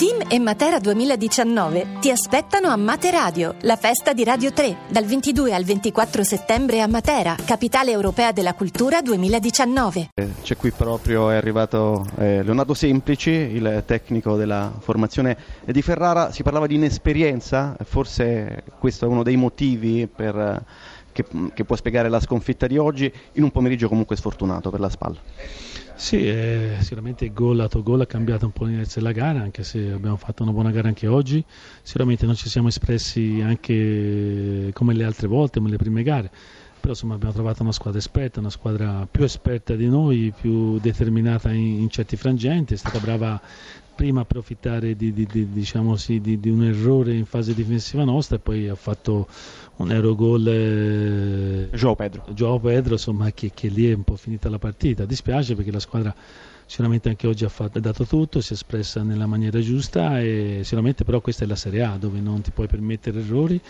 [0.00, 5.04] Team e Matera 2019 ti aspettano a Mate Radio, la festa di Radio 3, dal
[5.04, 10.08] 22 al 24 settembre a Matera, capitale europea della cultura 2019.
[10.14, 15.36] Eh, c'è qui proprio, è arrivato eh, Leonardo Semplici, il tecnico della formazione
[15.66, 16.32] di Ferrara.
[16.32, 20.64] Si parlava di inesperienza, forse questo è uno dei motivi per,
[21.12, 21.24] che,
[21.54, 25.18] che può spiegare la sconfitta di oggi, in un pomeriggio comunque sfortunato per la spalla.
[26.00, 29.62] Sì, eh, sicuramente il gol, lato gol ha cambiato un po' l'inizio della gara, anche
[29.62, 31.44] se abbiamo fatto una buona gara anche oggi.
[31.82, 36.30] Sicuramente non ci siamo espressi anche come le altre volte, come le prime gare.
[36.80, 41.52] Però insomma abbiamo trovato una squadra esperta, una squadra più esperta di noi, più determinata
[41.52, 43.38] in, in certi frangenti, è stata brava
[44.00, 48.38] prima approfittare di, di, di, diciamo sì, di, un errore in fase difensiva nostra e
[48.38, 49.28] poi ha fatto
[49.76, 54.48] un aerogol eh, Joao Pedro, Joao Pedro insomma, che, che, lì è un po' finita
[54.48, 55.04] la partita.
[55.04, 56.14] Dispiace perché la squadra
[56.70, 60.60] sicuramente anche oggi ha, fatto, ha dato tutto si è espressa nella maniera giusta e
[60.62, 63.60] sicuramente però questa è la Serie A dove non ti puoi permettere errori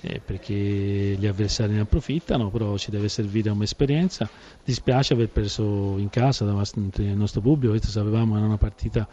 [0.00, 4.26] eh, perché gli avversari ne approfittano però ci deve servire come esperienza.
[4.64, 9.06] Dispiace aver perso in casa davanti al nostro pubblico questo sapevamo era una partita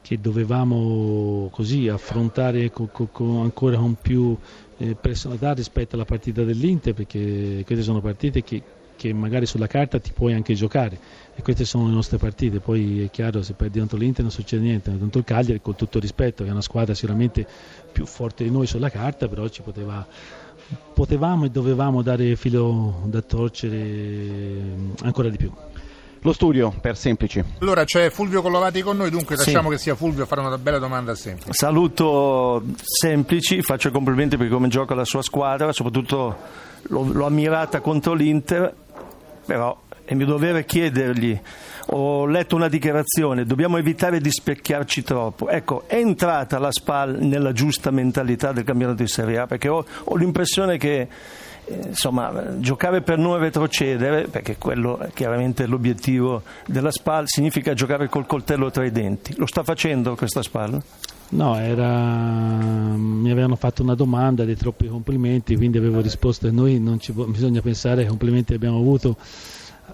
[0.00, 4.38] che dovevamo così affrontare co, co, co ancora con più
[4.76, 8.62] eh, personalità rispetto alla partita dell'Inter perché queste sono partite che,
[8.98, 10.98] che, magari sulla carta ti puoi anche giocare
[11.34, 14.62] e queste sono le nostre partite poi è chiaro se perdi contro l'Inter non succede
[14.62, 17.46] niente contro il Cagliari con tutto rispetto che è una squadra sicuramente
[17.92, 20.04] più forte di noi sulla carta però ci poteva
[20.92, 24.60] potevamo e dovevamo dare filo da torcere
[25.02, 25.52] ancora di più
[26.22, 27.42] lo studio per Semplici.
[27.60, 29.76] Allora c'è Fulvio Collovati con noi, dunque lasciamo sì.
[29.76, 31.50] che sia Fulvio a fare una bella domanda a Semplici.
[31.52, 36.36] Saluto Semplici, faccio complimenti per come gioca la sua squadra, soprattutto
[36.82, 38.74] l'ho, l'ho ammirata contro l'Inter,
[39.48, 41.40] però è mio dovere chiedergli,
[41.86, 45.48] ho letto una dichiarazione, dobbiamo evitare di specchiarci troppo.
[45.48, 49.46] Ecco, è entrata la SPAL nella giusta mentalità del campionato di Serie A?
[49.46, 51.08] Perché ho, ho l'impressione che
[51.86, 58.26] insomma, giocare per non retrocedere, perché quello è chiaramente l'obiettivo della SPAL, significa giocare col
[58.26, 59.34] coltello tra i denti.
[59.38, 60.82] Lo sta facendo questa SPAL?
[61.30, 62.77] No, era...
[63.28, 67.12] mi avevano fatto una domanda dei troppi complimenti, quindi avevo risposto e noi non ci...
[67.12, 69.16] bisogna pensare ai complimenti che abbiamo avuto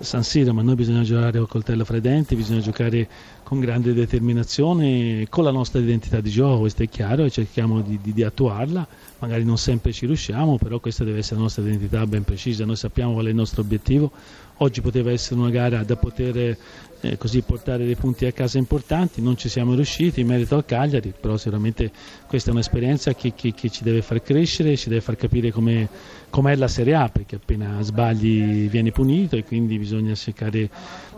[0.00, 3.08] San Siro, ma noi bisogna giocare col coltello fra i denti, bisogna giocare
[3.42, 7.98] con grande determinazione, con la nostra identità di gioco, questo è chiaro, e cerchiamo di,
[8.02, 8.86] di, di, attuarla,
[9.18, 12.76] magari non sempre ci riusciamo, però questa deve essere la nostra identità ben precisa, noi
[12.76, 14.10] sappiamo qual è il nostro obiettivo,
[14.58, 16.56] oggi poteva essere una gara da poter
[17.00, 20.64] eh, così portare dei punti a casa importanti, non ci siamo riusciti in merito al
[20.64, 21.90] Cagliari, però sicuramente
[22.26, 25.88] questa è un'esperienza che, che, che ci deve far crescere, ci deve far capire come
[26.30, 30.70] com'è la Serie A, perché appena sbagli vieni punito e quindi bisogna cercare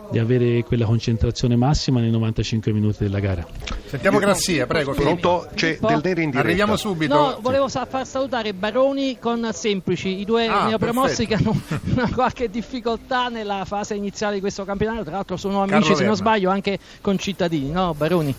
[0.09, 3.45] di avere quella concentrazione massima nei 95 minuti della gara.
[3.85, 4.93] Sentiamo Grassia, prego.
[4.93, 5.47] Pronto?
[5.53, 6.39] C'è del nero in diretta.
[6.39, 7.15] Arriviamo subito.
[7.15, 11.59] No, volevo far salutare Baroni con Semplici, i due ah, neopromossi che hanno
[11.91, 16.05] una qualche difficoltà nella fase iniziale di questo campionato, tra l'altro sono amici, Carlo se
[16.05, 18.35] non sbaglio, anche con cittadini, no Baroni?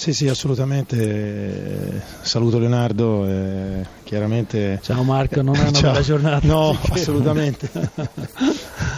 [0.00, 2.02] Sì, sì, assolutamente.
[2.22, 3.26] Saluto Leonardo.
[3.26, 4.80] Eh, chiaramente...
[4.82, 5.92] Ciao Marco, non è una Ciao.
[5.92, 6.46] bella giornata.
[6.46, 7.68] No, assolutamente.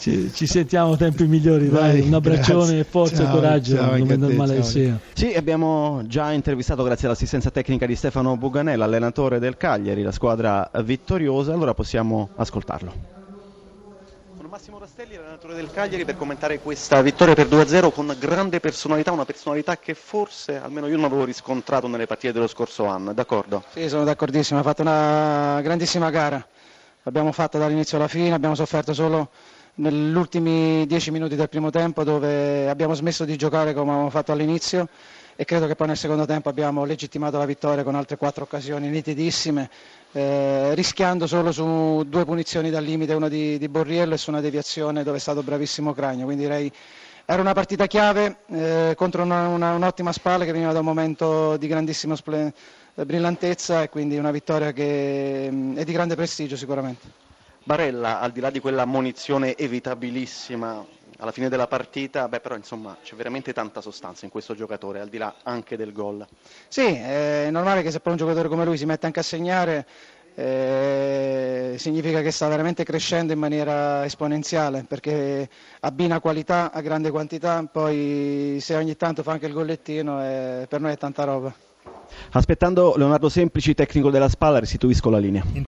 [0.00, 1.98] ci, ci, sentiamo tempi migliori, dai.
[1.98, 2.84] dai un abbraccione, grazie.
[2.84, 4.98] forza ciao, e coraggio, ciao, come normale che sia.
[5.12, 10.68] Sì, abbiamo già intervistato grazie all'assistenza tecnica di Stefano Buganella, allenatore del Cagliari, la squadra
[10.82, 13.18] vittoriosa, allora possiamo ascoltarlo.
[14.60, 19.24] Massimo Rastelli, allenatore del Cagliari, per commentare questa vittoria per 2-0 con grande personalità, una
[19.24, 23.62] personalità che forse almeno io non avevo riscontrato nelle partite dello scorso anno, d'accordo?
[23.72, 26.46] Sì, sono d'accordissimo, ha fatto una grandissima gara,
[27.04, 29.30] l'abbiamo fatta dall'inizio alla fine, abbiamo sofferto solo
[29.80, 34.30] negli ultimi dieci minuti del primo tempo dove abbiamo smesso di giocare come avevamo fatto
[34.30, 34.88] all'inizio
[35.34, 38.88] e credo che poi nel secondo tempo abbiamo legittimato la vittoria con altre quattro occasioni
[38.90, 39.70] nitidissime,
[40.12, 44.42] eh, rischiando solo su due punizioni dal limite, una di, di, Borriello e su una
[44.42, 46.26] deviazione dove è stato bravissimo Cragno.
[46.26, 46.70] Quindi direi
[47.24, 51.56] era una partita chiave eh, contro una, una, un'ottima spalla che veniva da un momento
[51.56, 52.52] di grandissima splen-
[52.92, 57.19] brillantezza e quindi una vittoria che mh, mm, è di grande prestigio sicuramente.
[57.70, 60.84] Barella, al di là di quella munizione evitabilissima
[61.18, 65.08] alla fine della partita, beh, però insomma c'è veramente tanta sostanza in questo giocatore, al
[65.08, 66.26] di là anche del gol.
[66.66, 69.86] Sì, è normale che se poi un giocatore come lui si mette anche a segnare,
[70.34, 77.64] eh, significa che sta veramente crescendo in maniera esponenziale perché abbina qualità a grande quantità,
[77.70, 81.54] poi se ogni tanto fa anche il gollettino eh, per noi è tanta roba.
[82.32, 85.44] Aspettando Leonardo Semplici, tecnico della spalla, restituisco la linea.